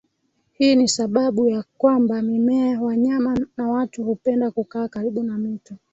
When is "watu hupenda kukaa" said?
3.69-4.87